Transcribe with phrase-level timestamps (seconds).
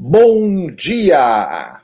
[0.00, 1.82] Bom dia!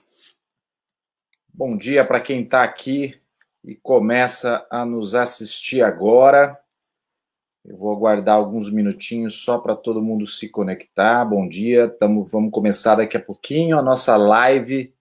[1.53, 3.21] Bom dia para quem está aqui
[3.65, 6.57] e começa a nos assistir agora.
[7.65, 11.25] Eu vou aguardar alguns minutinhos só para todo mundo se conectar.
[11.25, 14.95] Bom dia, tamo, vamos começar daqui a pouquinho a nossa live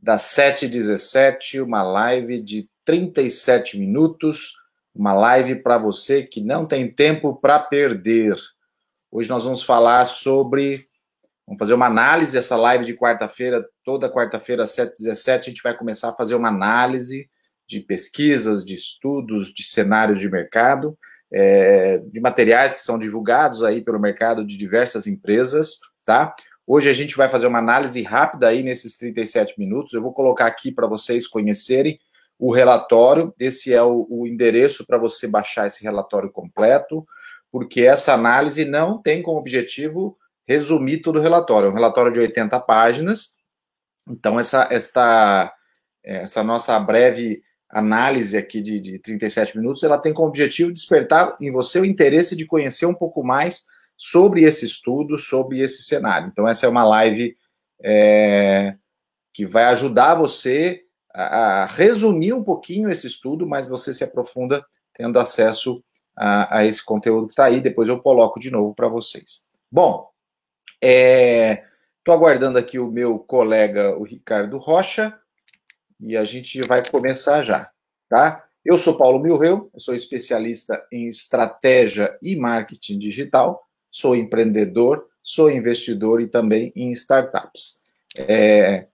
[0.00, 4.54] das 7h17, uma live de 37 minutos,
[4.94, 8.36] uma live para você que não tem tempo para perder.
[9.10, 10.88] Hoje nós vamos falar sobre
[11.50, 15.76] Vamos fazer uma análise dessa live de quarta-feira, toda quarta-feira às 7h17, a gente vai
[15.76, 17.28] começar a fazer uma análise
[17.66, 20.96] de pesquisas, de estudos, de cenários de mercado,
[21.28, 26.36] é, de materiais que são divulgados aí pelo mercado de diversas empresas, tá?
[26.64, 29.92] Hoje a gente vai fazer uma análise rápida aí nesses 37 minutos.
[29.92, 31.98] Eu vou colocar aqui para vocês conhecerem
[32.38, 33.34] o relatório.
[33.40, 37.04] Esse é o, o endereço para você baixar esse relatório completo,
[37.50, 40.16] porque essa análise não tem como objetivo
[40.50, 41.68] resumir todo o relatório.
[41.68, 43.36] É um relatório de 80 páginas.
[44.08, 45.54] Então, essa, esta,
[46.02, 51.52] essa nossa breve análise aqui de, de 37 minutos, ela tem como objetivo despertar em
[51.52, 53.62] você o interesse de conhecer um pouco mais
[53.96, 56.26] sobre esse estudo, sobre esse cenário.
[56.26, 57.36] Então, essa é uma live
[57.80, 58.74] é,
[59.32, 60.82] que vai ajudar você
[61.14, 65.80] a, a, resumir um pouquinho esse estudo, mas você se aprofunda tendo acesso
[66.16, 67.60] a, a esse conteúdo que está aí.
[67.60, 69.44] Depois eu coloco de novo para vocês.
[69.70, 70.10] Bom,
[70.82, 75.18] Estou é, aguardando aqui o meu colega, o Ricardo Rocha,
[76.00, 77.70] e a gente vai começar já,
[78.08, 78.44] tá?
[78.64, 86.22] Eu sou Paulo Milreu, sou especialista em estratégia e marketing digital, sou empreendedor, sou investidor
[86.22, 87.80] e também em startups.
[88.18, 88.86] É,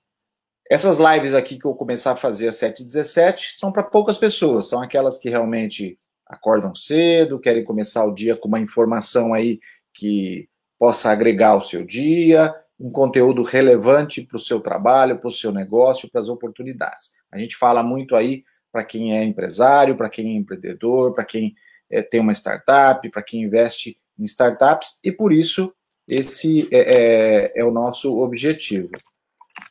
[0.68, 4.82] essas lives aqui que eu começar a fazer às 7h17 são para poucas pessoas, são
[4.82, 9.60] aquelas que realmente acordam cedo, querem começar o dia com uma informação aí
[9.94, 10.48] que
[10.78, 15.50] possa agregar ao seu dia, um conteúdo relevante para o seu trabalho, para o seu
[15.50, 17.12] negócio, para as oportunidades.
[17.30, 21.54] A gente fala muito aí para quem é empresário, para quem é empreendedor, para quem
[21.90, 25.72] é, tem uma startup, para quem investe em startups, e por isso
[26.06, 28.90] esse é, é, é o nosso objetivo.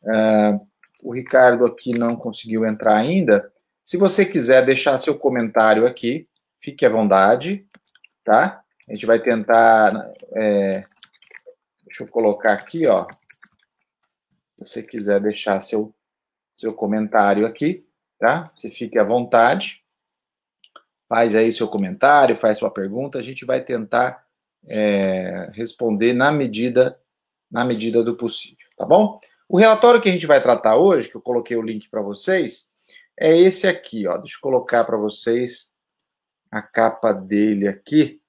[0.03, 0.59] Uh,
[1.03, 3.51] o Ricardo aqui não conseguiu entrar ainda.
[3.83, 6.27] Se você quiser deixar seu comentário aqui,
[6.59, 7.65] fique à vontade,
[8.23, 8.61] tá?
[8.89, 10.83] A gente vai tentar é,
[11.95, 13.07] Deixa eu colocar aqui, ó.
[14.61, 15.95] Se você quiser deixar seu,
[16.53, 17.87] seu comentário aqui,
[18.19, 18.51] tá?
[18.53, 19.81] Você fique à vontade.
[21.07, 23.17] Faz aí seu comentário, faz sua pergunta.
[23.17, 24.25] A gente vai tentar
[24.67, 26.99] é, responder na medida,
[27.49, 29.17] na medida do possível, tá bom?
[29.47, 32.73] O relatório que a gente vai tratar hoje, que eu coloquei o link para vocês,
[33.17, 34.17] é esse aqui, ó.
[34.17, 35.71] Deixa eu colocar para vocês
[36.51, 38.21] a capa dele aqui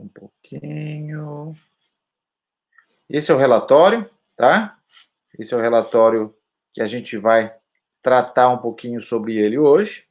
[0.00, 1.54] um pouquinho.
[3.08, 4.78] Esse é o relatório, tá?
[5.38, 6.34] Esse é o relatório
[6.72, 7.54] que a gente vai
[8.02, 10.06] tratar um pouquinho sobre ele hoje.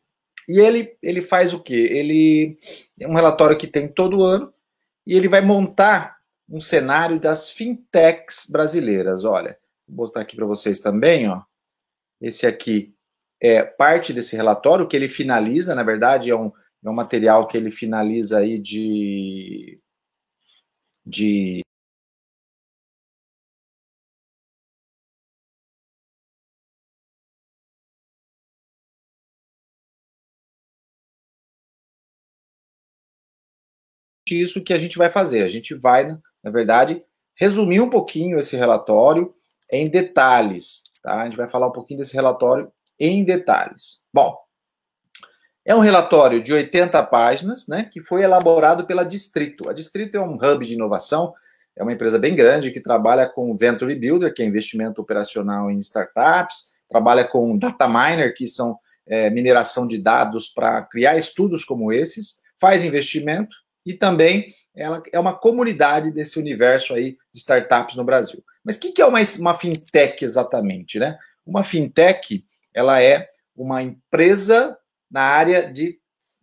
[0.48, 1.76] E ele, ele faz o quê?
[1.92, 2.58] Ele
[3.00, 4.54] é um relatório que tem todo ano
[5.06, 9.26] e ele vai montar um cenário das fintechs brasileiras.
[9.26, 9.58] Olha,
[9.88, 11.42] vou botar aqui para vocês também, ó.
[12.22, 12.96] Esse aqui
[13.42, 16.52] é parte desse relatório que ele finaliza, na verdade, é um,
[16.86, 19.76] é um material que ele finaliza aí de.
[21.06, 21.62] de
[34.28, 35.44] isso que a gente vai fazer.
[35.44, 36.08] A gente vai,
[36.44, 37.04] na verdade,
[37.36, 39.34] resumir um pouquinho esse relatório
[39.72, 40.84] em detalhes.
[41.02, 41.22] Tá?
[41.22, 44.04] A gente vai falar um pouquinho desse relatório em detalhes.
[44.14, 44.45] Bom,
[45.66, 49.68] é um relatório de 80 páginas, né, que foi elaborado pela Distrito.
[49.68, 51.34] A Distrito é um hub de inovação,
[51.76, 55.80] é uma empresa bem grande que trabalha com Venture Builder, que é investimento operacional em
[55.80, 58.78] startups, trabalha com Data Miner, que são
[59.08, 65.20] é, mineração de dados para criar estudos como esses, faz investimento e também ela é
[65.20, 68.44] uma comunidade desse universo aí de startups no Brasil.
[68.64, 71.18] Mas o que, que é uma, uma fintech exatamente, né?
[71.46, 74.78] Uma fintech, ela é uma empresa
[75.10, 76.00] na área de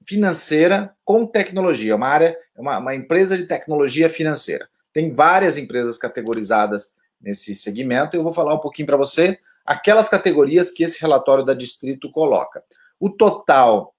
[0.06, 4.69] financeira com tecnologia, uma área, uma, uma empresa de tecnologia financeira.
[4.93, 8.17] Tem várias empresas categorizadas nesse segmento.
[8.17, 12.62] Eu vou falar um pouquinho para você aquelas categorias que esse relatório da Distrito coloca.
[12.99, 13.94] O total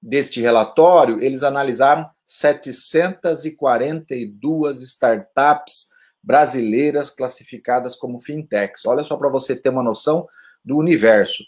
[0.00, 5.90] deste relatório, eles analisaram 742 startups
[6.22, 8.84] brasileiras classificadas como fintechs.
[8.84, 10.26] Olha só para você ter uma noção
[10.64, 11.44] do universo.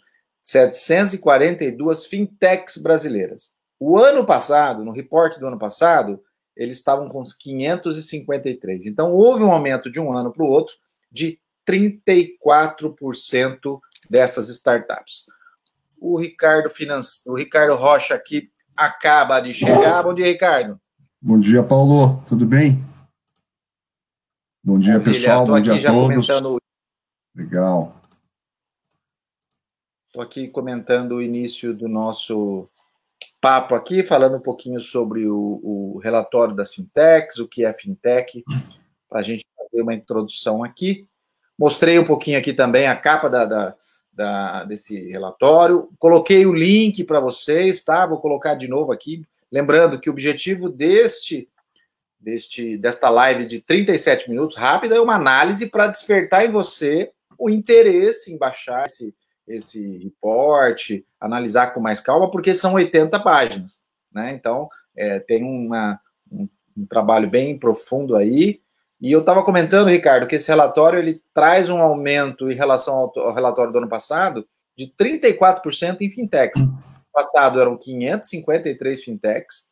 [0.48, 3.52] 742 fintechs brasileiras.
[3.78, 6.18] O ano passado, no reporte do ano passado,
[6.56, 8.86] eles estavam com 553.
[8.86, 10.74] Então, houve um aumento de um ano para o outro
[11.12, 13.78] de 34%
[14.08, 15.26] dessas startups.
[16.00, 17.28] O Ricardo, Finance...
[17.28, 20.02] o Ricardo Rocha aqui acaba de chegar.
[20.02, 20.80] Bom dia, Ricardo.
[21.20, 22.24] Bom dia, Paulo.
[22.26, 22.82] Tudo bem?
[24.64, 25.44] Bom dia, pessoal.
[25.44, 26.26] Bom dia a todos.
[26.26, 26.58] Comentando...
[27.36, 27.98] Legal.
[30.18, 32.68] Estou aqui comentando o início do nosso
[33.40, 38.42] papo aqui, falando um pouquinho sobre o, o relatório das fintechs, o que é fintech,
[39.08, 41.06] para a gente fazer uma introdução aqui.
[41.56, 43.76] Mostrei um pouquinho aqui também a capa da, da,
[44.12, 45.88] da desse relatório.
[46.00, 48.04] Coloquei o link para vocês, tá?
[48.04, 49.24] Vou colocar de novo aqui.
[49.52, 51.48] Lembrando que o objetivo deste,
[52.18, 57.48] deste desta live de 37 minutos rápida é uma análise para despertar em você o
[57.48, 59.14] interesse em baixar esse,
[59.48, 63.80] esse reporte, analisar com mais calma, porque são 80 páginas,
[64.12, 64.32] né?
[64.32, 66.00] Então, é, tem uma,
[66.30, 68.60] um, um, trabalho bem profundo aí.
[69.00, 73.18] E eu estava comentando, Ricardo, que esse relatório ele traz um aumento em relação ao,
[73.20, 74.46] ao relatório do ano passado
[74.76, 76.60] de 34% em fintechs.
[76.60, 76.78] No
[77.12, 79.68] passado eram 553 fintechs.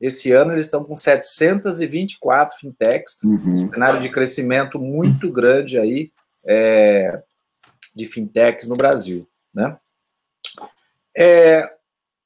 [0.00, 3.54] Esse ano eles estão com 724 fintechs, uhum.
[3.54, 6.10] um cenário de crescimento muito grande aí.
[6.44, 7.22] É,
[7.94, 9.28] de fintechs no Brasil.
[9.54, 9.76] Né?
[11.16, 11.62] É,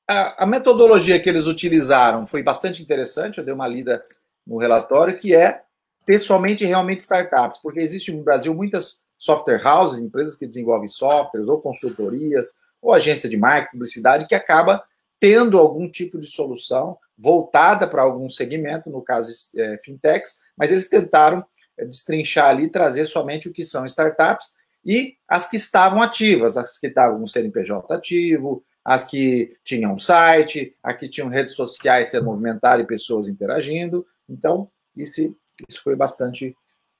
[0.08, 4.02] a, a, metodologia que eles utilizaram foi bastante interessante, eu dei uma lida
[4.46, 5.62] no relatório, que é
[6.04, 11.48] ter somente realmente startups, porque existe no Brasil muitas software houses, empresas que desenvolvem softwares,
[11.48, 14.84] ou consultorias, ou agência de marketing, publicidade, que acaba
[15.18, 20.88] tendo algum tipo de solução voltada para algum segmento, no caso é, fintechs, mas eles
[20.88, 21.44] tentaram
[21.76, 24.54] é, destrinchar ali, trazer somente o que são startups
[24.86, 30.72] e as que estavam ativas, as que estavam com CNPJ ativo, as que tinham site,
[30.80, 34.06] as que tinham redes sociais ser movimentar e pessoas interagindo.
[34.28, 35.36] Então, isso,
[35.68, 36.54] isso foi bastante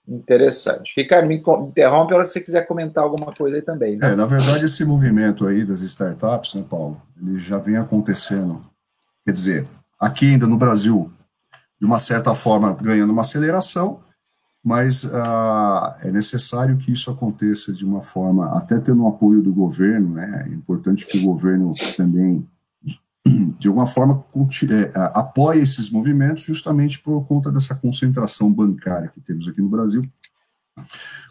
[0.09, 0.93] interessante.
[0.97, 3.97] Ricardo, me interrompe a hora que você quiser comentar alguma coisa aí também.
[3.97, 4.13] Né?
[4.13, 8.65] É, na verdade, esse movimento aí das startups, né, Paulo, ele já vem acontecendo.
[9.25, 9.69] Quer dizer,
[9.99, 11.09] aqui ainda no Brasil,
[11.81, 14.01] de uma certa forma, ganhando uma aceleração,
[14.67, 19.55] mas ah, é necessário que isso aconteça de uma forma, até tendo o apoio do
[19.55, 20.45] governo, né?
[20.45, 22.45] É importante que o governo também,
[23.61, 24.25] de alguma forma,
[24.69, 30.03] é, apoie esses movimentos, justamente por conta dessa concentração bancária que temos aqui no Brasil.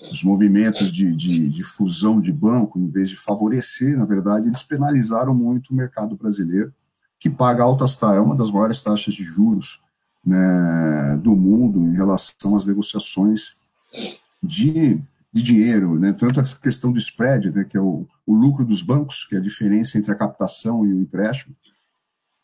[0.09, 4.63] Os movimentos de, de, de fusão de banco, em vez de favorecer, na verdade, eles
[4.63, 6.73] penalizaram muito o mercado brasileiro,
[7.19, 9.81] que paga altas taxas, é uma das maiores taxas de juros
[10.25, 13.55] né, do mundo em relação às negociações
[14.41, 14.99] de,
[15.31, 18.81] de dinheiro, né, tanto a questão do spread, né, que é o, o, lucro dos
[18.81, 21.55] bancos, que é a diferença entre a captação e o empréstimo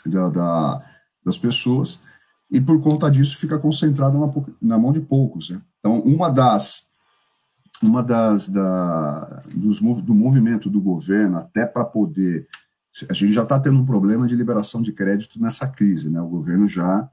[0.05, 0.81] da, da
[1.23, 1.99] das pessoas,
[2.49, 5.51] e por conta disso fica concentrado na, na mão de poucos.
[5.51, 5.61] Né.
[5.79, 6.89] Então, uma das
[7.81, 12.47] uma das da, dos, do movimento do governo até para poder
[13.09, 16.21] a gente já está tendo um problema de liberação de crédito nessa crise, né?
[16.21, 17.09] O governo já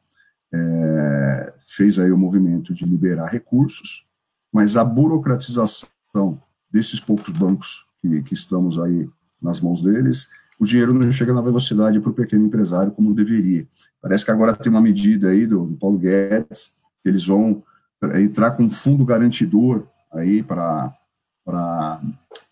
[0.52, 4.06] é, fez aí o movimento de liberar recursos,
[4.52, 5.88] mas a burocratização
[6.70, 9.08] desses poucos bancos que, que estamos aí
[9.40, 10.28] nas mãos deles,
[10.58, 13.66] o dinheiro não chega na velocidade para o pequeno empresário como deveria.
[14.02, 17.62] Parece que agora tem uma medida aí do, do Paulo Guedes, que eles vão
[18.16, 20.92] entrar com um fundo garantidor aí para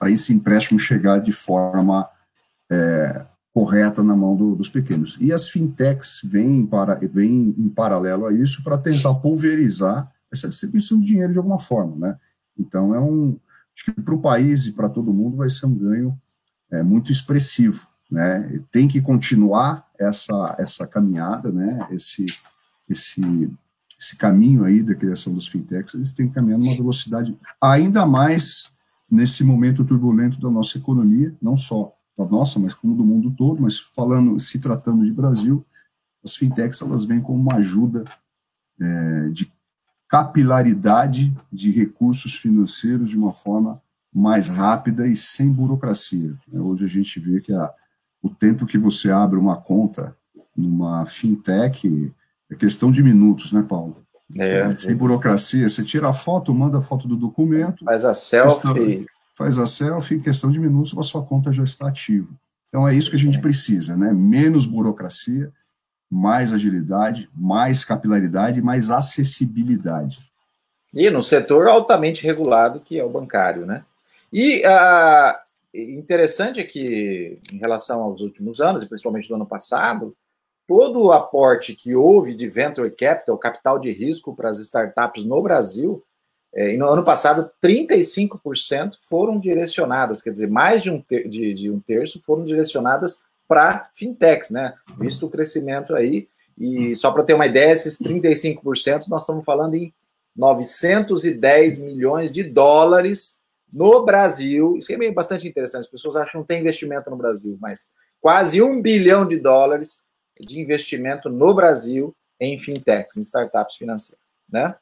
[0.05, 2.09] esse empréstimo chegar de forma
[2.71, 3.25] é,
[3.57, 5.17] correta na mão do, dos pequenos.
[5.19, 11.01] E as fintechs vêm, para, vêm em paralelo a isso para tentar pulverizar essa distribuição
[11.01, 12.19] de dinheiro de alguma forma, né?
[12.59, 13.39] Então é um,
[13.75, 16.21] acho que para o país e para todo mundo vai ser um ganho
[16.71, 18.61] é, muito expressivo, né?
[18.71, 21.89] Tem que continuar essa essa caminhada, né?
[21.91, 22.27] Esse
[22.87, 23.51] esse
[23.99, 28.71] esse caminho aí da criação dos fintechs, eles têm que caminhar numa velocidade ainda mais
[29.11, 33.61] nesse momento turbulento da nossa economia, não só da nossa, mas como do mundo todo,
[33.61, 35.65] mas falando, se tratando de Brasil,
[36.25, 38.05] as fintechs elas vêm como uma ajuda
[38.81, 39.53] é, de
[40.09, 43.83] capilaridade de recursos financeiros de uma forma
[44.13, 46.35] mais rápida e sem burocracia.
[46.53, 47.71] Hoje a gente vê que a,
[48.23, 50.17] o tempo que você abre uma conta
[50.57, 52.15] numa fintech
[52.51, 54.05] é questão de minutos, né, Paulo?
[54.37, 57.85] É, é sem burocracia, você tira a foto, manda a foto do documento.
[57.85, 59.07] Faz a selfie
[59.37, 62.29] faz a selfie, em questão de minutos a sua conta já está ativa.
[62.69, 64.13] Então é isso que a gente precisa, né?
[64.13, 65.53] Menos burocracia,
[66.11, 70.19] mais agilidade, mais capilaridade, mais acessibilidade.
[70.95, 73.85] E no setor altamente regulado, que é o bancário, né?
[74.33, 75.39] E ah,
[75.75, 80.17] interessante é que, em relação aos últimos anos, e principalmente do ano passado,
[80.67, 85.43] todo o aporte que houve de venture capital, capital de risco para as startups no
[85.43, 86.03] Brasil,
[86.57, 91.53] é, e no ano passado, 35% foram direcionadas, quer dizer, mais de um, ter, de,
[91.53, 94.75] de um terço foram direcionadas para fintechs, né?
[94.99, 96.27] Visto o crescimento aí.
[96.57, 99.93] E só para ter uma ideia, esses 35% nós estamos falando em
[100.35, 104.79] 910 milhões de dólares no Brasil.
[104.79, 105.83] Isso é bastante interessante.
[105.83, 110.07] As pessoas acham que não tem investimento no Brasil, mas quase um bilhão de dólares
[110.41, 114.75] de investimento no Brasil em fintechs, em startups financeiras, né?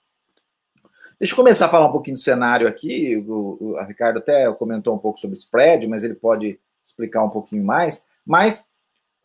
[1.18, 3.16] Deixa eu começar a falar um pouquinho do cenário aqui.
[3.26, 7.64] O, o Ricardo até comentou um pouco sobre spread, mas ele pode explicar um pouquinho
[7.64, 8.06] mais.
[8.26, 8.68] Mas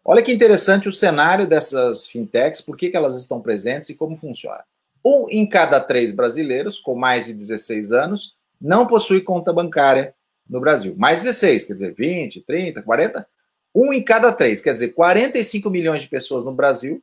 [0.06, 4.16] olha que interessante o cenário dessas fintechs, por que, que elas estão presentes e como
[4.16, 4.64] funciona.
[5.04, 10.14] Um em cada três brasileiros com mais de 16 anos não possui conta bancária
[10.48, 10.96] no Brasil.
[10.98, 13.28] Mais 16, quer dizer, 20, 30, 40.
[13.74, 17.02] Um em cada três, quer dizer, 45 milhões de pessoas no Brasil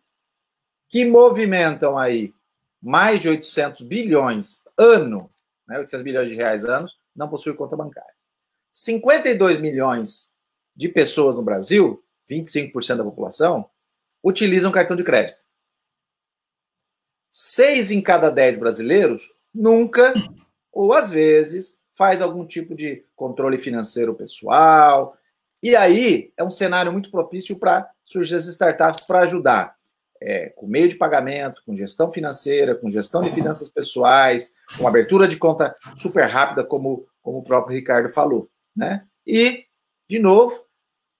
[0.89, 2.33] que movimentam aí
[2.83, 5.31] mais de 800 bilhões ano,
[5.67, 8.15] né, 800 bilhões de reais anos, não possuem conta bancária.
[8.73, 10.35] 52 milhões
[10.75, 13.71] de pessoas no Brasil, 25% da população,
[14.23, 15.39] utilizam cartão de crédito.
[17.31, 19.23] Seis em cada dez brasileiros
[19.55, 20.13] nunca,
[20.73, 25.17] ou às vezes, faz algum tipo de controle financeiro pessoal.
[25.63, 29.76] E aí é um cenário muito propício para surgir as startups para ajudar
[30.21, 35.29] é, com meio de pagamento, com gestão financeira, com gestão de finanças pessoais, com abertura
[35.29, 38.49] de conta super rápida, como, como o próprio Ricardo falou.
[38.75, 39.05] Né?
[39.27, 39.65] E,
[40.09, 40.67] de novo,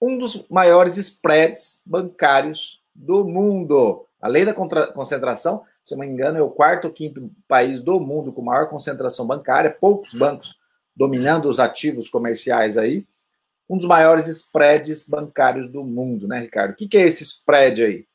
[0.01, 4.05] um dos maiores spreads bancários do mundo.
[4.21, 7.99] Além da concentração, se eu não me engano, é o quarto ou quinto país do
[7.99, 10.55] mundo com maior concentração bancária, poucos bancos
[10.95, 13.05] dominando os ativos comerciais aí.
[13.69, 16.71] Um dos maiores spreads bancários do mundo, né, Ricardo?
[16.71, 18.07] O que, que é esse spread aí?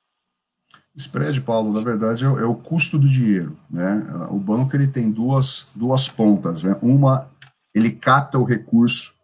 [0.96, 4.04] Spread, Paulo, na verdade é, é, o custo do dinheiro, né?
[4.30, 6.76] O banco ele tem duas, duas pontas, né?
[6.82, 7.30] Uma,
[7.74, 9.14] ele capta o recurso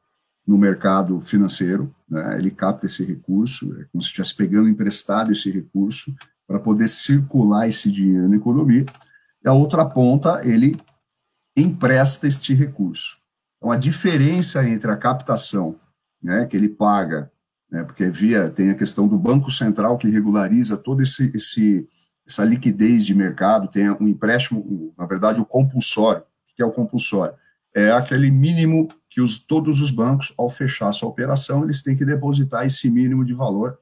[0.47, 2.39] no mercado financeiro, né?
[2.39, 6.15] Ele capta esse recurso, é como se estivesse pegando emprestado esse recurso
[6.47, 8.87] para poder circular esse dinheiro na economia.
[9.45, 10.75] E a outra ponta, ele
[11.55, 13.19] empresta este recurso.
[13.59, 15.77] Então, a diferença entre a captação,
[16.23, 17.31] né, que ele paga
[17.71, 21.87] né, porque via tem a questão do Banco Central que regulariza todo esse, esse
[22.29, 26.21] essa liquidez de mercado, tem um empréstimo, na verdade, o compulsório.
[26.21, 27.35] O que é o compulsório?
[27.75, 32.05] É aquele mínimo que os, todos os bancos, ao fechar sua operação, eles têm que
[32.05, 33.79] depositar esse mínimo de valor.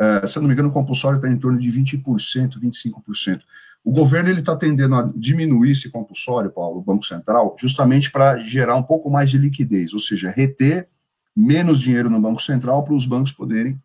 [0.00, 3.40] É, se eu não me engano, o compulsório está em torno de 20%, 25%.
[3.84, 8.38] O governo ele está tendendo a diminuir esse compulsório, Paulo, o Banco Central, justamente para
[8.38, 10.88] gerar um pouco mais de liquidez, ou seja, reter
[11.38, 13.76] menos dinheiro no Banco Central para os bancos poderem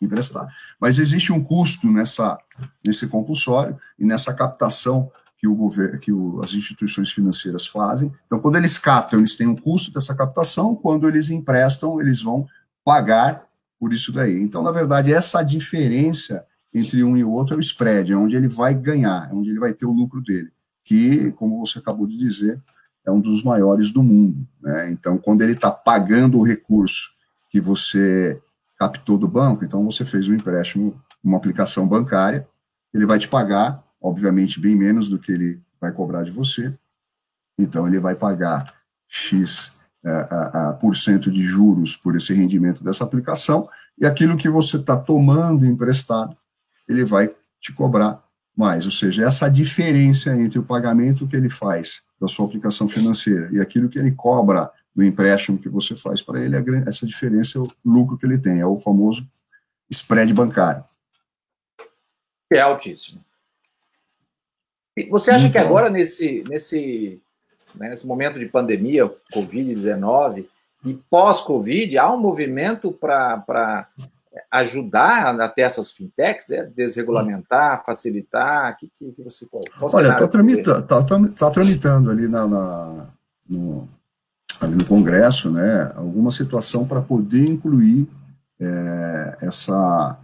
[0.00, 0.48] emprestar.
[0.80, 2.38] Mas existe um custo nessa,
[2.84, 8.12] nesse compulsório e nessa captação que, o governo, que o, as instituições financeiras fazem.
[8.26, 12.46] Então, quando eles captam, eles têm um custo dessa captação, quando eles emprestam, eles vão
[12.84, 13.44] pagar
[13.78, 14.42] por isso daí.
[14.42, 16.44] Então, na verdade, essa diferença
[16.74, 19.50] entre um e o outro é o spread, é onde ele vai ganhar, é onde
[19.50, 20.50] ele vai ter o lucro dele,
[20.84, 22.60] que, como você acabou de dizer,
[23.06, 24.46] é um dos maiores do mundo.
[24.60, 24.90] Né?
[24.90, 27.10] Então, quando ele está pagando o recurso
[27.50, 28.40] que você
[28.78, 32.46] captou do banco, então você fez um empréstimo, uma aplicação bancária,
[32.92, 36.72] ele vai te pagar, obviamente, bem menos do que ele vai cobrar de você.
[37.58, 38.72] Então, ele vai pagar
[39.08, 39.72] X
[40.04, 44.48] é, a, a, por cento de juros por esse rendimento dessa aplicação, e aquilo que
[44.48, 46.34] você está tomando emprestado,
[46.88, 47.30] ele vai
[47.60, 48.22] te cobrar
[48.56, 48.86] mais.
[48.86, 53.60] Ou seja, essa diferença entre o pagamento que ele faz da sua aplicação financeira e
[53.60, 57.68] aquilo que ele cobra do empréstimo que você faz para ele, essa diferença é o
[57.84, 59.26] lucro que ele tem, é o famoso
[59.88, 60.84] spread bancário.
[62.52, 63.24] É altíssimo.
[65.08, 67.20] Você acha então, que agora, nesse, nesse,
[67.74, 70.46] né, nesse momento de pandemia, Covid-19,
[70.84, 73.88] e pós-Covid, há um movimento para
[74.50, 78.76] ajudar até essas fintechs, é desregulamentar, facilitar?
[78.76, 83.06] Que, que, que você qual, qual Olha, está tramita, tá, tá, tramitando ali, na, na
[83.48, 83.88] no,
[84.60, 88.08] ali no Congresso, né, alguma situação para poder incluir
[88.60, 90.18] é, essa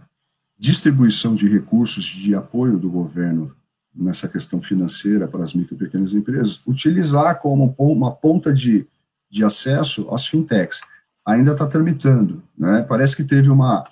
[0.57, 3.55] distribuição de recursos de apoio do governo
[3.93, 8.87] nessa questão financeira para as micro e pequenas empresas, utilizar como uma ponta de,
[9.29, 10.81] de acesso às fintechs.
[11.25, 12.85] Ainda está tramitando, né?
[12.87, 13.85] Parece que teve uma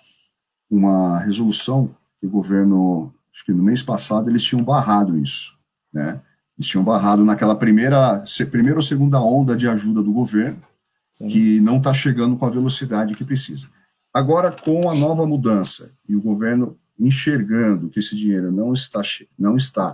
[0.70, 5.58] uma resolução que o governo, acho que no mês passado, eles tinham barrado isso,
[5.94, 6.22] né?
[6.58, 10.60] Eles tinham barrado naquela primeira, primeira ou segunda onda de ajuda do governo,
[11.12, 11.28] Sim.
[11.28, 13.68] que não está chegando com a velocidade que precisa.
[14.14, 19.02] Agora, com a nova mudança e o governo enxergando que esse dinheiro não está,
[19.38, 19.94] não está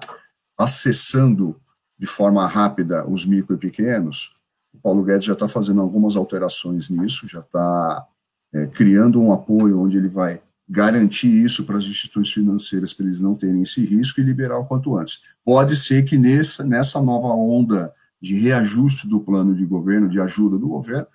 [0.58, 1.60] acessando
[1.98, 4.32] de forma rápida os micro e pequenos,
[4.74, 8.08] o Paulo Guedes já está fazendo algumas alterações nisso, já está
[8.54, 10.40] é, criando um apoio onde ele vai
[10.72, 14.66] garantir isso para as instituições financeiras para eles não terem esse risco e liberar o
[14.66, 15.20] quanto antes.
[15.44, 20.58] Pode ser que nessa, nessa nova onda de reajuste do plano de governo, de ajuda
[20.58, 21.06] do governo,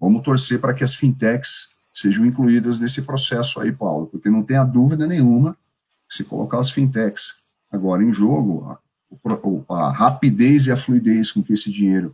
[0.00, 4.64] vamos torcer para que as fintechs sejam incluídas nesse processo aí, Paulo, porque não tenha
[4.64, 5.54] dúvida nenhuma
[6.08, 7.34] que se colocar as fintechs
[7.70, 8.74] agora em jogo,
[9.68, 12.10] a, a rapidez e a fluidez com que esse dinheiro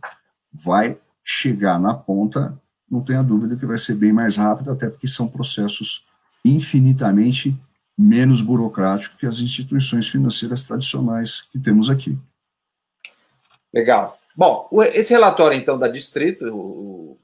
[0.51, 2.53] vai chegar na ponta,
[2.91, 6.03] não tenha dúvida que vai ser bem mais rápido, até porque são processos
[6.45, 7.53] infinitamente
[7.97, 12.17] menos burocráticos que as instituições financeiras tradicionais que temos aqui.
[13.73, 14.17] Legal.
[14.35, 17.17] Bom, esse relatório, então, da Distrito, o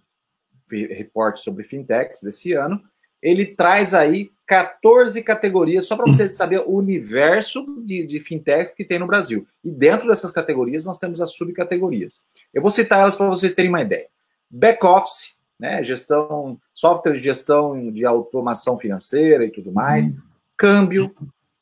[0.70, 2.82] reporte sobre fintechs desse ano,
[3.22, 8.84] ele traz aí 14 categorias, só para você saber o universo de, de, fintechs que
[8.84, 9.46] tem no Brasil.
[9.64, 12.26] E dentro dessas categorias, nós temos as subcategorias.
[12.54, 14.08] Eu vou citar elas para vocês terem uma ideia.
[14.50, 20.22] Back-office, né, gestão, software de gestão de automação financeira e tudo mais, uhum.
[20.58, 21.14] câmbio,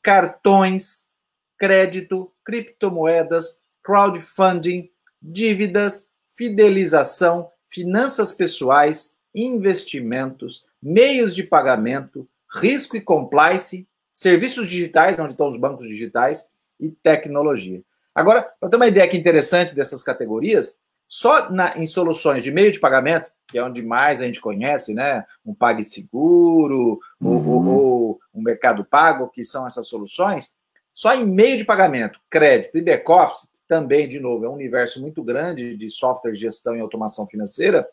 [0.02, 1.10] cartões,
[1.58, 4.88] crédito, criptomoedas, crowdfunding,
[5.20, 12.26] dívidas, fidelização, finanças pessoais, investimentos, meios de pagamento,
[12.58, 17.82] risco e compliance, serviços digitais, onde estão os bancos digitais, e tecnologia.
[18.14, 20.78] Agora, para ter uma ideia que interessante dessas categorias,
[21.10, 24.94] só na, em soluções de meio de pagamento, que é onde mais a gente conhece,
[24.94, 25.26] né?
[25.44, 27.48] Um PagSeguro, uhum.
[27.48, 30.56] ou, ou um Mercado Pago, que são essas soluções,
[30.94, 35.20] só em meio de pagamento, crédito e back-office, também, de novo, é um universo muito
[35.22, 37.88] grande de software de gestão e automação financeira,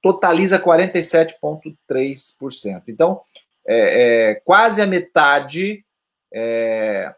[0.00, 2.84] totaliza 47,3%.
[2.86, 3.22] Então,
[3.66, 5.84] é, é, quase a metade
[6.32, 7.12] é,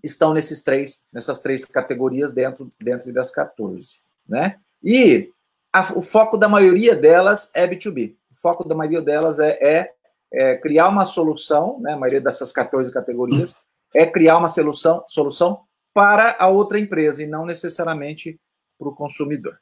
[0.00, 4.04] estão nesses três, nessas três categorias dentro, dentro das 14.
[4.28, 4.56] Né?
[4.82, 5.30] E
[5.72, 8.14] a, o foco da maioria delas é B2B.
[8.32, 9.92] O foco da maioria delas é, é,
[10.32, 13.56] é criar uma solução, né, a maioria dessas 14 categorias,
[13.94, 15.60] é criar uma solução, solução
[15.92, 18.38] para a outra empresa e não necessariamente
[18.78, 19.58] para o consumidor.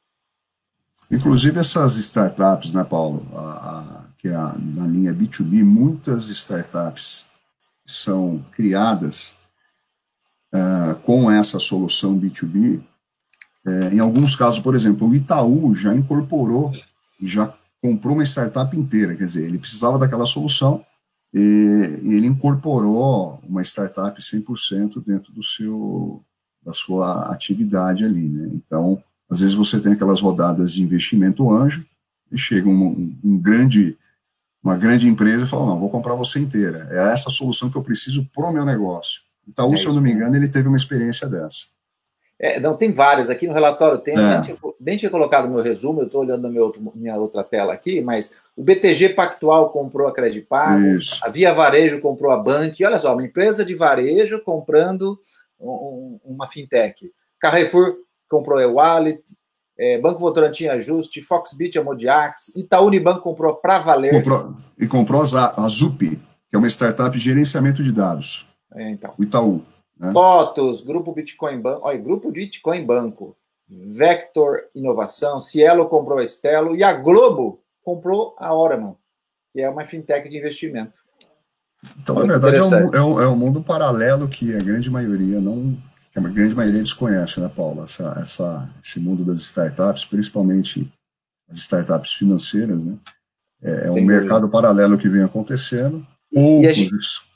[1.10, 7.26] Inclusive essas startups, né, Paulo, a, a, que é a, na linha B2B, muitas startups
[7.84, 9.34] são criadas
[10.54, 12.82] uh, com essa solução B2B
[13.64, 16.72] é, em alguns casos, por exemplo, o Itaú já incorporou,
[17.22, 20.84] já comprou uma startup inteira, quer dizer, ele precisava daquela solução
[21.32, 26.22] e, e ele incorporou uma startup 100% dentro do seu,
[26.64, 28.50] da sua atividade ali, né?
[28.52, 31.86] Então, às vezes você tem aquelas rodadas de investimento anjo
[32.30, 33.96] e chega um, um, um grande,
[34.62, 37.82] uma grande empresa e fala, não, vou comprar você inteira, é essa solução que eu
[37.82, 39.22] preciso para o meu negócio.
[39.46, 41.71] Itaú, é se eu não me engano, ele teve uma experiência dessa.
[42.42, 43.30] É, não, tem várias.
[43.30, 44.14] Aqui no relatório tem.
[44.14, 44.16] É.
[44.16, 47.44] Nem, tinha, nem tinha colocado no meu resumo, eu estou olhando na minha, minha outra
[47.44, 51.20] tela aqui, mas o BTG Pactual comprou a Credipago, Isso.
[51.24, 52.84] a Via Varejo comprou a Bank.
[52.84, 55.16] Olha só, uma empresa de varejo comprando
[55.60, 57.12] um, uma fintech.
[57.38, 57.94] Carrefour
[58.28, 59.22] comprou a Wallet,
[59.78, 64.10] é, Banco Votorantim Ajuste, Foxbit a Modiax, Itaú Unibanco comprou para valer.
[64.12, 68.46] Comprou, e comprou a, a Zup, que é uma startup de gerenciamento de dados.
[68.74, 69.14] É, então.
[69.16, 69.62] O Itaú.
[70.02, 70.12] Né?
[70.12, 73.36] Fotos, Grupo Bitcoin Banco, olha, Grupo Bitcoin Banco,
[73.68, 78.96] Vector Inovação, Cielo comprou a Estelo e a Globo comprou a Oraman,
[79.52, 81.00] que é uma fintech de investimento.
[82.00, 85.40] Então, na verdade, é um, é, um, é um, mundo paralelo que a grande maioria
[85.40, 85.76] não.
[86.12, 87.84] que a grande maioria desconhece, né, Paula?
[87.84, 90.92] Essa, essa, esse mundo das startups, principalmente
[91.48, 92.96] as startups financeiras, né?
[93.62, 96.04] É, é um mercado paralelo que vem acontecendo.
[96.32, 97.31] Poucos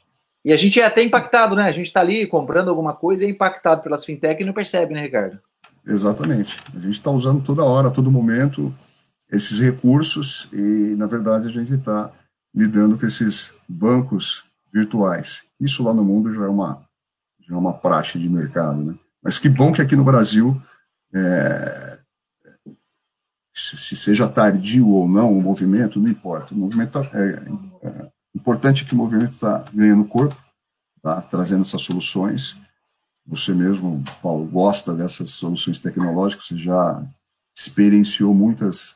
[0.46, 1.64] e a gente é até impactado, né?
[1.64, 4.94] A gente está ali comprando alguma coisa e é impactado pelas fintech e não percebe,
[4.94, 5.40] né, Ricardo?
[5.84, 6.56] Exatamente.
[6.72, 8.72] A gente está usando toda hora, todo momento,
[9.28, 12.12] esses recursos e, na verdade, a gente está
[12.54, 15.42] lidando com esses bancos virtuais.
[15.60, 16.80] Isso lá no mundo já é uma,
[17.48, 18.94] já é uma praxe de mercado, né?
[19.20, 20.62] Mas que bom que aqui no Brasil,
[21.12, 21.98] é,
[23.52, 26.54] se seja tardio ou não o movimento, não importa.
[26.54, 27.42] O movimento é,
[27.82, 30.36] é importante é que o movimento está ganhando corpo,
[31.02, 32.56] tá trazendo essas soluções.
[33.26, 37.02] Você mesmo, Paulo, gosta dessas soluções tecnológicas, você já
[37.56, 38.94] experienciou muitas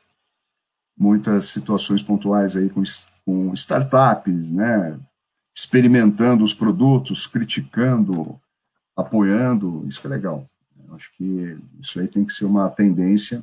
[0.96, 2.82] muitas situações pontuais aí com,
[3.24, 5.00] com startups, né,
[5.56, 8.38] experimentando os produtos, criticando,
[8.94, 10.44] apoiando, isso é legal.
[10.86, 13.42] Eu acho que isso aí tem que ser uma tendência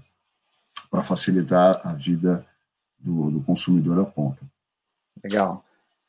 [0.91, 2.45] para facilitar a vida
[2.99, 4.45] do, do consumidor da ponta.
[5.23, 5.65] Legal.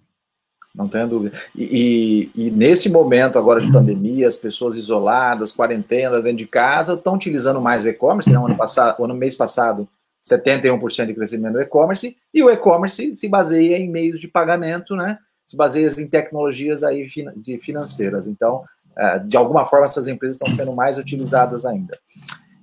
[0.75, 1.37] Não tenha dúvida.
[1.55, 6.93] E, e, e, nesse momento agora de pandemia, as pessoas isoladas, quarentena, dentro de casa,
[6.93, 8.31] estão utilizando mais o e-commerce.
[8.31, 8.37] Né?
[8.37, 9.87] Ano passado, ano mês passado,
[10.27, 15.19] 71% de crescimento do e-commerce, e o e-commerce se baseia em meios de pagamento, né?
[15.45, 17.05] se baseia em tecnologias aí
[17.35, 18.25] de financeiras.
[18.25, 18.63] Então,
[18.97, 21.99] é, de alguma forma, essas empresas estão sendo mais utilizadas ainda.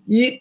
[0.08, 0.40] E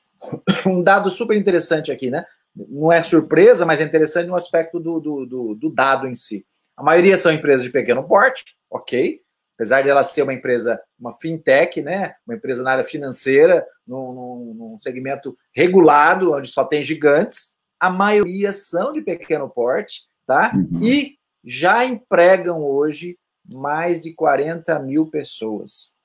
[0.66, 2.26] um dado super interessante aqui, né?
[2.56, 6.46] Não é surpresa, mas é interessante no aspecto do, do, do, do dado em si.
[6.80, 9.20] A maioria são empresas de pequeno porte, ok?
[9.56, 12.16] Apesar de ela ser uma empresa, uma fintech, né?
[12.26, 17.90] Uma empresa na área financeira, num, num, num segmento regulado, onde só tem gigantes, a
[17.90, 20.54] maioria são de pequeno porte, tá?
[20.56, 20.80] Uhum.
[20.82, 23.20] E já empregam hoje
[23.54, 25.98] mais de 40 mil pessoas.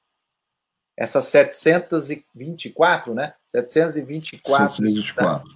[0.96, 3.34] Essas 724, né?
[3.46, 5.48] 724, 724.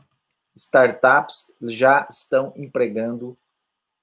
[0.54, 3.37] startups já estão empregando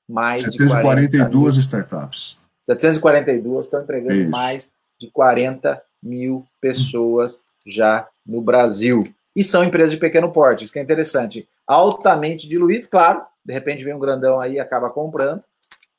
[0.08, 2.38] mais 742 de 40 startups.
[2.66, 4.30] 742 estão empregando Isso.
[4.30, 9.04] mais de 40 mil pessoas já no Brasil.
[9.36, 11.48] E são empresas de pequeno porte, isso que é interessante.
[11.68, 13.26] Altamente diluído, claro.
[13.44, 15.44] De repente vem um grandão aí e acaba comprando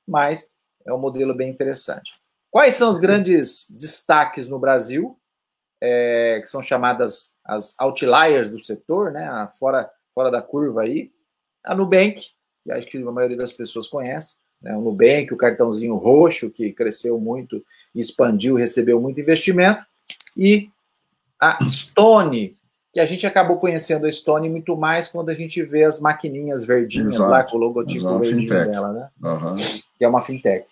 [0.06, 0.52] mas
[0.86, 2.12] é um modelo bem interessante.
[2.50, 5.18] Quais são os grandes destaques no Brasil,
[5.82, 11.12] é, que são chamadas as outliers do setor, né, fora, fora da curva aí?
[11.64, 12.30] A Nubank,
[12.66, 16.72] que acho que a maioria das pessoas conhece, né, o Nubank, o cartãozinho roxo, que
[16.72, 19.84] cresceu muito, expandiu, recebeu muito investimento,
[20.36, 20.68] e
[21.40, 22.56] a Stone,
[22.92, 26.64] que a gente acabou conhecendo a Stone muito mais quando a gente vê as maquininhas
[26.64, 28.70] verdinhas exato, lá com o logotipo exato, verdinho fintech.
[28.70, 29.10] dela, né?
[29.22, 29.54] Uhum.
[29.96, 30.66] Que é uma fintech.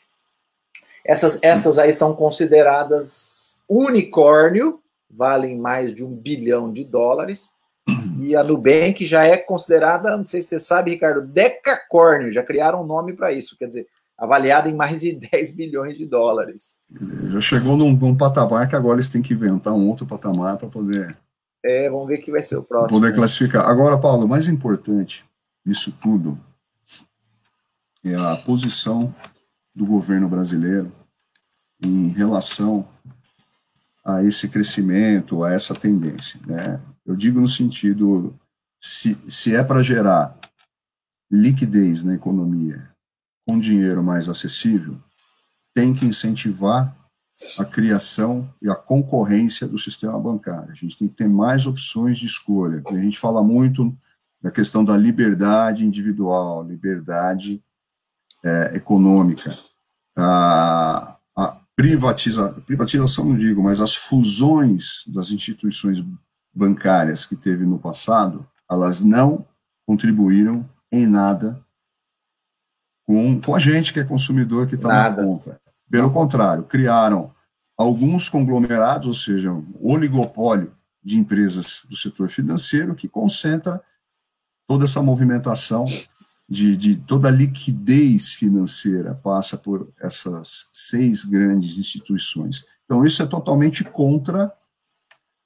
[1.05, 7.54] Essas, essas aí são consideradas unicórnio, valem mais de um bilhão de dólares.
[8.25, 12.83] E a Nubank já é considerada, não sei se você sabe, Ricardo, decacórnio, já criaram
[12.83, 16.79] um nome para isso, quer dizer, avaliada em mais de 10 bilhões de dólares.
[17.33, 20.69] Já chegou num, num patamar que agora eles têm que inventar um outro patamar para
[20.69, 21.17] poder
[21.65, 23.01] é, vamos ver que vai ser o próximo.
[23.01, 23.67] Poder classificar.
[23.67, 25.25] Agora, Paulo, o mais importante
[25.65, 26.39] disso tudo
[28.05, 29.15] é a posição
[29.75, 30.93] do governo brasileiro
[31.83, 32.87] em relação
[34.05, 36.39] a esse crescimento, a essa tendência.
[36.47, 36.79] Né?
[37.07, 38.39] Eu digo no sentido,
[38.81, 40.39] se, se é para gerar
[41.31, 42.91] liquidez na economia
[43.47, 44.99] com dinheiro mais acessível,
[45.75, 46.97] tem que incentivar
[47.59, 50.71] a criação e a concorrência do sistema bancário.
[50.71, 52.83] A gente tem que ter mais opções de escolha.
[52.87, 53.95] A gente fala muito
[54.41, 57.63] da questão da liberdade individual, liberdade
[58.43, 59.57] é, econômica.
[60.17, 66.03] A, a privatiza, privatização, não digo, mas as fusões das instituições
[66.55, 69.47] bancárias que teve no passado, elas não
[69.87, 71.61] contribuíram em nada
[73.07, 75.61] com, com a gente que é consumidor que está na ponta.
[75.91, 77.33] Pelo contrário, criaram
[77.77, 83.83] alguns conglomerados, ou seja, um oligopólio de empresas do setor financeiro que concentra
[84.67, 85.85] toda essa movimentação
[86.49, 92.65] de, de toda a liquidez financeira passa por essas seis grandes instituições.
[92.85, 94.53] Então, isso é totalmente contra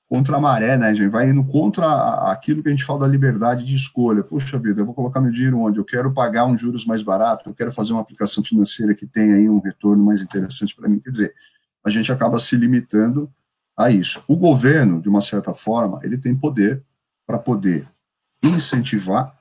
[0.08, 1.10] contra a maré, né, gente?
[1.10, 4.24] Vai indo contra aquilo que a gente fala da liberdade de escolha.
[4.24, 5.78] Puxa vida, eu vou colocar meu dinheiro onde?
[5.78, 9.34] Eu quero pagar um juros mais barato, eu quero fazer uma aplicação financeira que tenha
[9.36, 10.98] aí um retorno mais interessante para mim.
[10.98, 11.34] Quer dizer,
[11.84, 13.30] a gente acaba se limitando
[13.76, 14.22] a isso.
[14.26, 16.82] O governo, de uma certa forma, ele tem poder
[17.26, 17.86] para poder
[18.42, 19.36] incentivar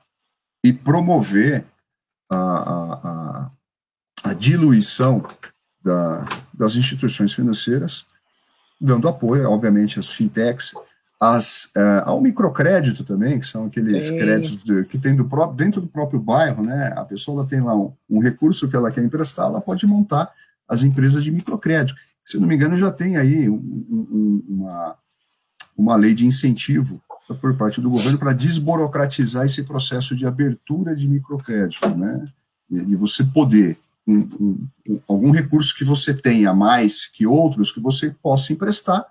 [0.62, 1.64] e promover
[2.30, 3.50] a, a, a,
[4.24, 5.24] a diluição
[5.82, 8.06] da, das instituições financeiras,
[8.80, 10.74] dando apoio, obviamente, às fintechs,
[11.20, 14.18] as, uh, ao microcrédito também, que são aqueles Sim.
[14.18, 16.92] créditos de, que tem do próprio, dentro do próprio bairro, né?
[16.96, 20.30] A pessoa tem lá um, um, recurso que ela quer emprestar, ela pode montar
[20.68, 21.98] as empresas de microcrédito.
[22.24, 24.96] Se não me engano, já tem aí um, um, uma,
[25.76, 27.02] uma lei de incentivo
[27.40, 32.26] por parte do governo para desburocratizar esse processo de abertura de microcrédito, né?
[32.70, 34.68] De você poder, um, um,
[35.06, 39.04] algum recurso que você tenha mais que outros, que você possa emprestar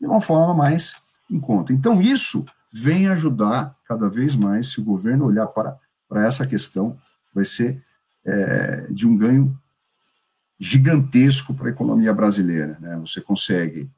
[0.00, 0.94] de uma forma mais
[1.30, 1.72] em conta.
[1.72, 5.76] Então, isso vem ajudar cada vez mais, se o governo olhar para,
[6.08, 6.96] para essa questão,
[7.34, 7.82] vai ser
[8.24, 9.58] é, de um ganho
[10.58, 12.78] gigantesco para a economia brasileira.
[12.80, 12.96] Né?
[12.98, 13.90] Você consegue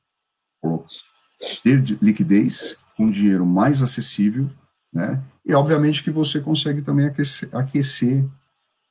[1.62, 4.50] ter liquidez, com dinheiro mais acessível,
[4.92, 5.22] né?
[5.44, 8.24] E obviamente que você consegue também aquecer, aquecer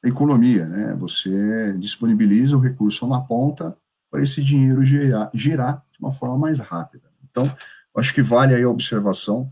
[0.05, 0.95] economia, né?
[0.95, 3.75] Você disponibiliza o recurso na ponta
[4.09, 7.09] para esse dinheiro girar, girar de uma forma mais rápida.
[7.29, 7.51] Então,
[7.97, 9.51] acho que vale aí a observação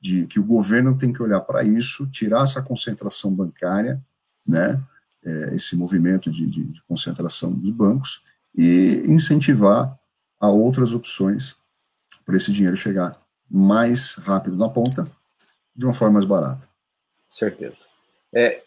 [0.00, 4.02] de que o governo tem que olhar para isso, tirar essa concentração bancária,
[4.46, 4.80] né?
[5.24, 8.20] É, esse movimento de, de, de concentração dos bancos
[8.54, 9.98] e incentivar
[10.38, 11.56] a outras opções
[12.26, 13.18] para esse dinheiro chegar
[13.50, 15.04] mais rápido na ponta,
[15.74, 16.68] de uma forma mais barata.
[17.28, 17.86] Certeza.
[18.34, 18.62] É,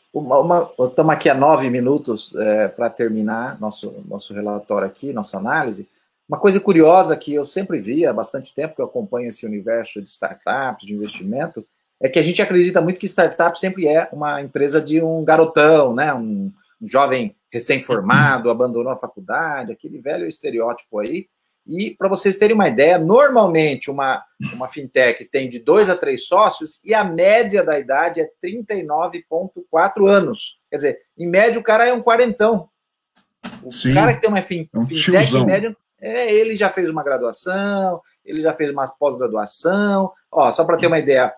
[0.79, 5.87] estamos aqui a nove minutos é, para terminar nosso, nosso relatório aqui, nossa análise.
[6.27, 10.01] Uma coisa curiosa que eu sempre vi há bastante tempo que eu acompanho esse universo
[10.01, 11.65] de startups, de investimento,
[12.01, 15.95] é que a gente acredita muito que startup sempre é uma empresa de um garotão,
[15.95, 16.13] né?
[16.13, 16.51] um,
[16.81, 21.27] um jovem recém-formado, abandonou a faculdade, aquele velho estereótipo aí.
[21.67, 26.25] E para vocês terem uma ideia, normalmente uma, uma fintech tem de dois a três
[26.25, 30.59] sócios e a média da idade é 39,4 anos.
[30.69, 32.69] Quer dizer, em média o cara é um quarentão.
[33.61, 35.41] O Sim, cara que tem uma fin, é um fintech, tiozão.
[35.41, 40.11] em média, é, ele já fez uma graduação, ele já fez uma pós-graduação.
[40.31, 41.33] Ó, só para ter uma ideia,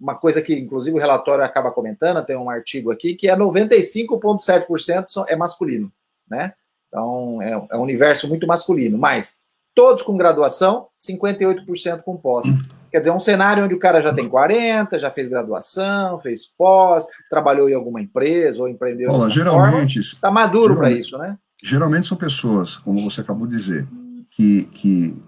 [0.00, 5.26] uma coisa que inclusive o relatório acaba comentando, tem um artigo aqui que é 95,7%
[5.28, 5.92] é masculino,
[6.28, 6.54] né?
[6.88, 9.36] Então é, é um universo muito masculino, mas
[9.74, 12.46] todos com graduação, 58% com pós.
[12.90, 16.46] Quer dizer, é um cenário onde o cara já tem 40, já fez graduação, fez
[16.46, 19.10] pós, trabalhou em alguma empresa ou empreendeu.
[19.10, 19.98] Olha, geralmente.
[19.98, 21.36] Está maduro para isso, né?
[21.62, 23.88] Geralmente são pessoas, como você acabou de dizer,
[24.30, 25.22] que, que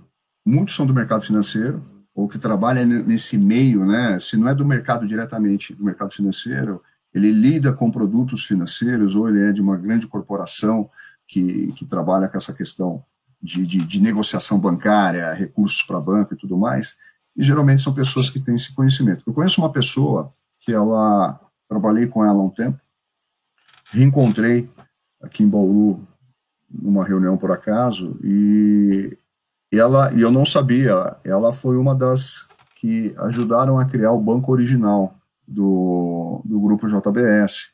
[0.45, 1.83] muitos são do mercado financeiro
[2.15, 4.19] ou que trabalham nesse meio, né?
[4.21, 6.81] Se não é do mercado diretamente, do mercado financeiro,
[7.13, 10.89] ele lida com produtos financeiros ou ele é de uma grande corporação
[11.27, 13.03] que, que trabalha com essa questão
[13.47, 16.97] de, de, de negociação bancária, recursos para banco e tudo mais,
[17.37, 19.23] e geralmente são pessoas que têm esse conhecimento.
[19.25, 22.81] Eu conheço uma pessoa que ela, trabalhei com ela há um tempo,
[23.93, 24.69] reencontrei
[25.23, 26.07] aqui em Bauru,
[26.69, 29.17] numa reunião por acaso, e
[29.73, 32.47] ela, e eu não sabia, ela foi uma das
[32.81, 35.15] que ajudaram a criar o banco original
[35.47, 37.69] do, do grupo JBS.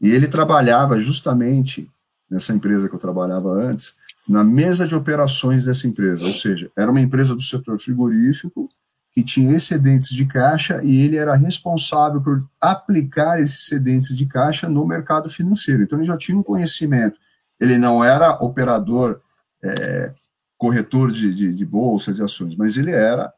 [0.00, 1.90] E ele trabalhava justamente
[2.30, 3.96] nessa empresa que eu trabalhava antes,
[4.28, 8.68] na mesa de operações dessa empresa, ou seja, era uma empresa do setor frigorífico
[9.10, 14.68] que tinha excedentes de caixa e ele era responsável por aplicar esses excedentes de caixa
[14.68, 15.82] no mercado financeiro.
[15.82, 17.18] Então ele já tinha um conhecimento.
[17.58, 19.20] Ele não era operador,
[19.62, 20.12] é,
[20.56, 23.32] corretor de, de, de bolsa de ações, mas ele era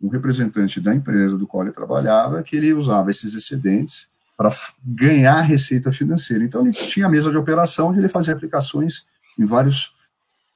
[0.00, 4.50] um representante da empresa do qual ele trabalhava, que ele usava esses excedentes para
[4.84, 6.44] ganhar receita financeira.
[6.44, 9.06] Então ele tinha a mesa de operação onde ele fazia aplicações
[9.38, 9.93] em vários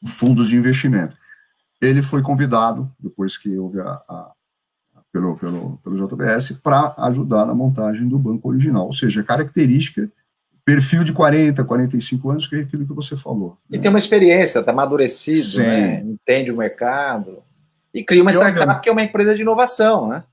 [0.06, 1.16] fundos de investimento.
[1.80, 4.32] Ele foi convidado, depois que houve a, a
[5.12, 10.10] pelo, pelo, pelo JBS, para ajudar na montagem do banco original, ou seja, característica,
[10.64, 13.56] perfil de 40, 45 anos, que é aquilo que você falou.
[13.70, 13.82] E né?
[13.82, 16.00] tem uma experiência, está amadurecido, né?
[16.00, 17.42] entende o mercado,
[17.92, 20.24] e cria uma e startup que é uma empresa de inovação, né?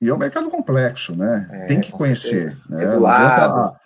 [0.00, 1.48] E é um mercado complexo, né?
[1.50, 2.56] É, tem que conhecer.
[2.68, 2.84] Né?
[2.84, 3.76] Regulado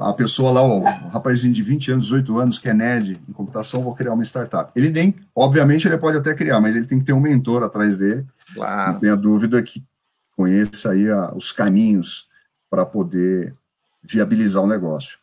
[0.00, 3.82] a pessoa lá, o, rapazinho de 20 anos, 18 anos, que é nerd em computação,
[3.82, 4.72] vou criar uma startup.
[4.74, 7.98] Ele nem, obviamente, ele pode até criar, mas ele tem que ter um mentor atrás
[7.98, 8.26] dele.
[8.54, 8.92] Claro.
[8.92, 9.82] Não tenha dúvida que
[10.36, 12.28] conheça aí a, os caminhos
[12.70, 13.54] para poder
[14.02, 15.18] viabilizar o negócio.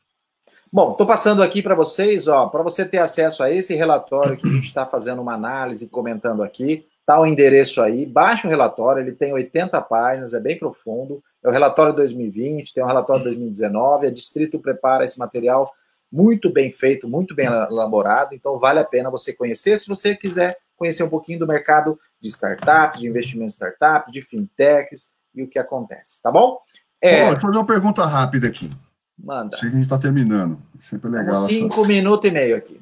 [0.71, 4.47] Bom, estou passando aqui para vocês, ó, para você ter acesso a esse relatório que
[4.47, 9.01] a gente está fazendo uma análise, comentando aqui, tá o endereço aí, baixa o relatório,
[9.01, 14.07] ele tem 80 páginas, é bem profundo, é o relatório 2020, tem o relatório 2019,
[14.07, 15.71] a Distrito prepara esse material
[16.11, 20.57] muito bem feito, muito bem elaborado, então vale a pena você conhecer, se você quiser
[20.75, 25.47] conhecer um pouquinho do mercado de startups, de investimento em startups, de fintechs e o
[25.47, 26.59] que acontece, tá bom?
[26.99, 27.17] É...
[27.17, 28.69] Pô, deixa eu fazer uma pergunta rápida aqui.
[29.17, 29.55] Manda.
[29.55, 30.59] Sei que a gente está terminando.
[30.79, 31.35] Sempre legal.
[31.35, 31.87] Estamos cinco essas...
[31.87, 32.81] minutos e meio aqui.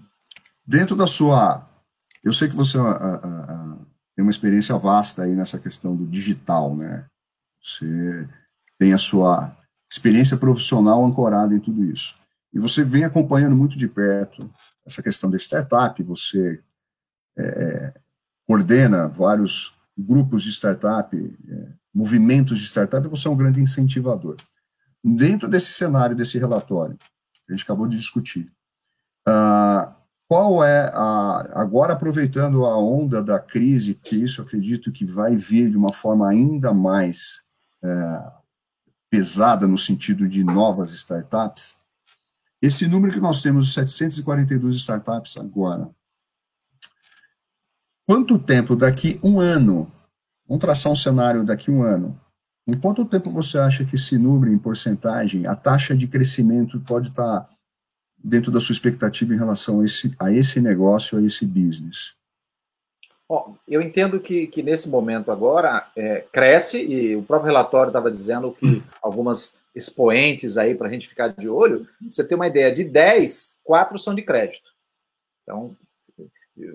[0.66, 1.68] Dentro da sua.
[2.24, 3.78] Eu sei que você a, a, a,
[4.16, 7.06] tem uma experiência vasta aí nessa questão do digital, né?
[7.62, 8.28] Você
[8.84, 9.56] tem a sua
[9.90, 12.16] experiência profissional ancorada em tudo isso.
[12.54, 14.50] E você vem acompanhando muito de perto
[14.86, 16.62] essa questão da startup, você
[17.38, 17.94] é, é
[18.46, 24.36] coordena vários grupos de startup, é, movimentos de startup, você é um grande incentivador.
[25.02, 28.52] Dentro desse cenário, desse relatório, que a gente acabou de discutir,
[29.26, 29.94] uh,
[30.28, 31.52] qual é a.
[31.54, 36.28] Agora, aproveitando a onda da crise, que isso acredito que vai vir de uma forma
[36.28, 37.42] ainda mais
[37.82, 38.43] uh,
[39.14, 41.76] pesada no sentido de novas startups,
[42.60, 45.88] esse número que nós temos, 742 startups agora,
[48.08, 49.92] quanto tempo daqui um ano,
[50.48, 52.20] vamos traçar um cenário daqui um ano,
[52.68, 57.10] em quanto tempo você acha que esse número, em porcentagem, a taxa de crescimento pode
[57.10, 57.48] estar
[58.18, 62.16] dentro da sua expectativa em relação a esse, a esse negócio, a esse business?
[63.34, 68.12] Bom, eu entendo que, que nesse momento agora é, cresce, e o próprio relatório estava
[68.12, 72.72] dizendo que algumas expoentes aí para a gente ficar de olho, você tem uma ideia,
[72.72, 74.70] de 10, 4 são de crédito.
[75.42, 75.76] Então,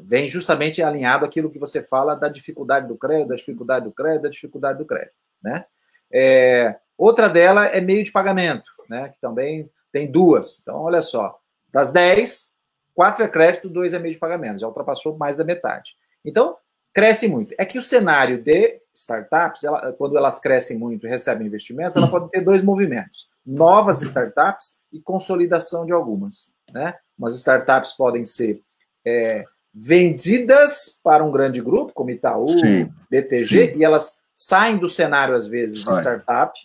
[0.03, 4.23] vem justamente alinhado aquilo que você fala da dificuldade do crédito, da dificuldade do crédito,
[4.23, 5.65] da dificuldade do crédito, né?
[6.13, 9.11] É, outra dela é meio de pagamento, né?
[9.11, 10.59] Que também tem duas.
[10.63, 11.39] Então, olha só,
[11.71, 12.53] das 10,
[12.97, 15.97] 4 é crédito, 2 é meio de pagamento, já ultrapassou mais da metade.
[16.25, 16.57] Então,
[16.93, 17.55] cresce muito.
[17.59, 22.09] É que o cenário de startups, ela, quando elas crescem muito e recebem investimentos, ela
[22.09, 26.57] pode ter dois movimentos: novas startups e consolidação de algumas.
[26.73, 26.95] Né?
[27.17, 28.61] Umas startups podem ser
[29.07, 32.93] é, vendidas para um grande grupo, como Itaú, Sim.
[33.11, 33.79] BTG, Sim.
[33.79, 35.95] e elas saem do cenário, às vezes, Sai.
[35.95, 36.59] de startup,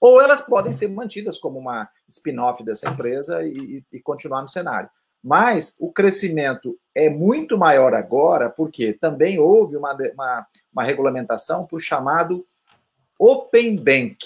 [0.00, 4.90] ou elas podem ser mantidas como uma spin-off dessa empresa e, e, continuar no cenário.
[5.24, 11.76] Mas o crescimento é muito maior agora, porque também houve uma, uma, uma regulamentação para
[11.76, 12.46] o chamado
[13.18, 14.18] Open Bank,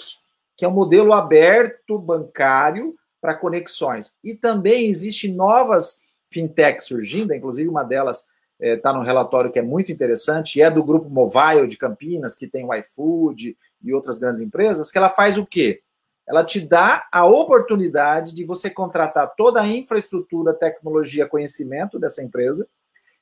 [0.57, 4.17] que é um modelo aberto bancário para conexões.
[4.21, 8.27] E também existem novas fintechs surgindo, inclusive uma delas
[8.59, 12.45] está é, no relatório que é muito interessante, é do grupo Mobile de Campinas, que
[12.45, 15.81] tem o iFood e outras grandes empresas, que ela faz o quê?
[16.29, 22.67] Ela te dá a oportunidade de você contratar toda a infraestrutura, tecnologia, conhecimento dessa empresa,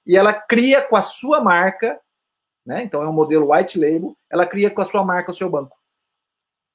[0.05, 1.99] e ela cria com a sua marca,
[2.65, 2.83] né?
[2.83, 5.77] Então é um modelo white label, ela cria com a sua marca o seu banco.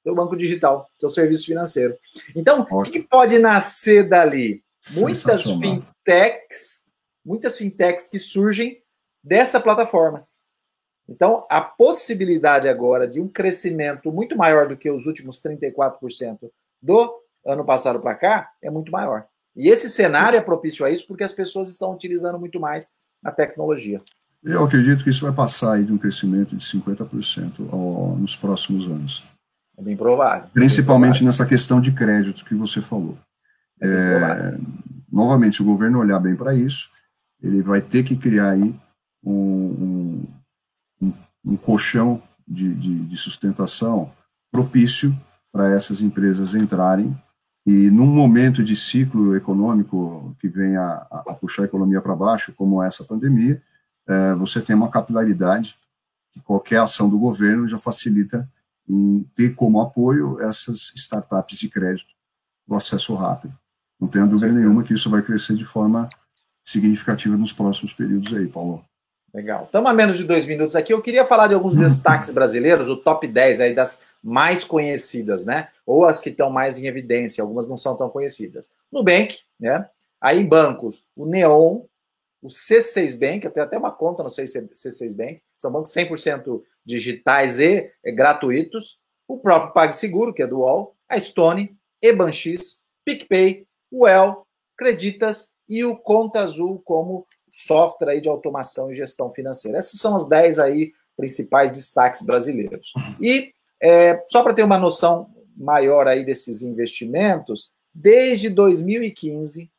[0.01, 1.97] Seu banco digital, seu serviço financeiro.
[2.35, 4.61] Então, o que pode nascer dali?
[4.97, 6.83] Muitas fintechs
[7.23, 8.81] muitas fintechs que surgem
[9.23, 10.27] dessa plataforma.
[11.07, 16.39] Então, a possibilidade agora de um crescimento muito maior do que os últimos 34%
[16.81, 17.13] do
[17.45, 19.25] ano passado para cá é muito maior.
[19.55, 22.89] E esse cenário é propício a isso porque as pessoas estão utilizando muito mais
[23.23, 23.99] a tecnologia.
[24.43, 28.87] Eu acredito que isso vai passar aí de um crescimento de 50% ao, nos próximos
[28.87, 29.23] anos.
[29.77, 30.49] É bem provável.
[30.53, 31.25] Principalmente bem provável.
[31.25, 33.17] nessa questão de crédito que você falou.
[33.81, 34.57] É é,
[35.11, 36.89] novamente, se o governo olhar bem para isso,
[37.41, 38.75] ele vai ter que criar aí
[39.23, 40.02] um, um,
[41.45, 44.11] um colchão de, de, de sustentação
[44.51, 45.15] propício
[45.51, 47.15] para essas empresas entrarem
[47.65, 52.53] e num momento de ciclo econômico que vem a, a puxar a economia para baixo,
[52.53, 53.61] como essa pandemia,
[54.05, 55.75] é, você tem uma capilaridade
[56.31, 58.49] que qualquer ação do governo já facilita
[58.87, 62.13] em ter como apoio essas startups de crédito,
[62.67, 63.57] o acesso rápido.
[63.99, 66.09] Não tenho dúvida nenhuma que isso vai crescer de forma
[66.61, 68.83] significativa nos próximos períodos aí, Paulo.
[69.33, 69.63] Legal.
[69.65, 70.93] Estamos a menos de dois minutos aqui.
[70.93, 75.69] Eu queria falar de alguns destaques brasileiros, o top 10 aí das mais conhecidas, né?
[75.85, 78.71] Ou as que estão mais em evidência, algumas não são tão conhecidas.
[78.91, 79.89] Nubank, né?
[80.21, 81.81] Aí bancos, o Neon,
[82.41, 87.59] o C6 Bank, eu tenho até uma conta no C6 Bank, são bancos 100% digitais
[87.59, 88.99] e gratuitos.
[89.27, 94.45] O próprio PagSeguro, que é do UOL, a Stone, Ebanx, PicPay, o El,
[94.77, 99.77] Creditas e o Conta Azul como software aí de automação e gestão financeira.
[99.77, 102.91] Esses são os 10 aí principais destaques brasileiros.
[103.21, 109.71] E é, só para ter uma noção maior aí desses investimentos, desde 2015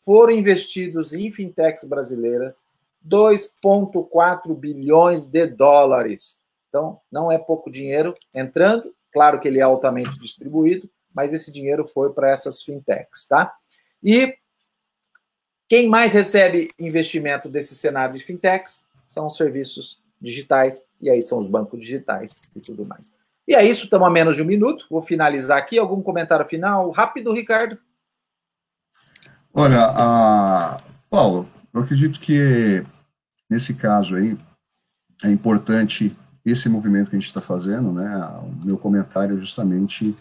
[0.00, 2.64] foram investidos em fintechs brasileiras
[3.06, 6.40] 2,4 bilhões de dólares.
[6.68, 11.86] Então, não é pouco dinheiro entrando, claro que ele é altamente distribuído, mas esse dinheiro
[11.86, 13.54] foi para essas fintechs, tá?
[14.02, 14.34] E
[15.68, 21.38] quem mais recebe investimento desse cenário de fintechs são os serviços digitais, e aí são
[21.38, 23.12] os bancos digitais e tudo mais.
[23.46, 24.86] E é isso, estamos a menos de um minuto.
[24.88, 25.78] Vou finalizar aqui.
[25.78, 26.90] Algum comentário final?
[26.90, 27.76] Rápido, Ricardo.
[29.52, 30.80] Olha, a...
[31.10, 32.84] Paulo, eu acredito que
[33.50, 34.38] nesse caso aí
[35.24, 38.16] é importante esse movimento que a gente está fazendo, né?
[38.42, 40.16] O meu comentário é justamente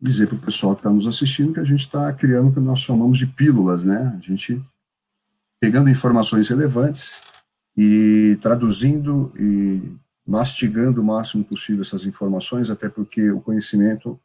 [0.00, 2.60] dizer para o pessoal que está nos assistindo que a gente está criando o que
[2.60, 4.16] nós chamamos de pílulas, né?
[4.16, 4.62] A gente
[5.60, 7.18] pegando informações relevantes
[7.76, 9.82] e traduzindo e
[10.26, 14.18] mastigando o máximo possível essas informações, até porque o conhecimento,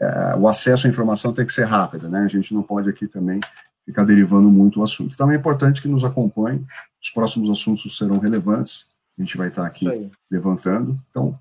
[0.00, 2.20] é, o acesso à informação tem que ser rápido, né?
[2.20, 3.40] A gente não pode aqui também
[3.84, 5.12] ficar derivando muito o assunto.
[5.12, 6.64] Então é importante que nos acompanhe,
[7.02, 8.86] os próximos assuntos serão relevantes,
[9.18, 10.98] a gente vai estar aqui levantando.
[11.10, 11.38] Então,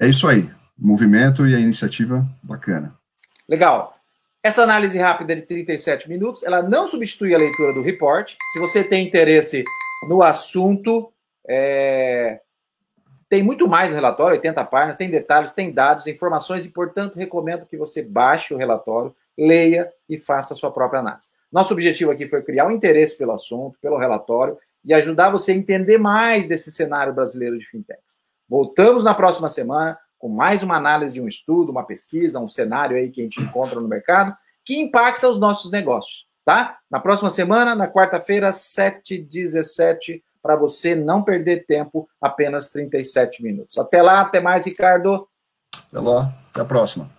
[0.00, 2.94] é isso aí, o movimento e a iniciativa bacana.
[3.48, 3.95] Legal.
[4.46, 8.36] Essa análise rápida de 37 minutos, ela não substitui a leitura do report.
[8.52, 9.64] Se você tem interesse
[10.08, 11.12] no assunto,
[11.48, 12.40] é...
[13.28, 17.66] tem muito mais no relatório, 80 páginas, tem detalhes, tem dados, informações, e, portanto, recomendo
[17.66, 21.32] que você baixe o relatório, leia e faça a sua própria análise.
[21.50, 25.56] Nosso objetivo aqui foi criar um interesse pelo assunto, pelo relatório, e ajudar você a
[25.56, 28.20] entender mais desse cenário brasileiro de fintechs.
[28.48, 32.96] Voltamos na próxima semana com mais uma análise de um estudo, uma pesquisa, um cenário
[32.96, 36.78] aí que a gente encontra no mercado que impacta os nossos negócios, tá?
[36.90, 43.78] Na próxima semana, na quarta-feira, 7h17, para você não perder tempo, apenas 37 minutos.
[43.78, 45.28] Até lá, até mais, Ricardo.
[45.88, 47.15] Até lá, até a próxima.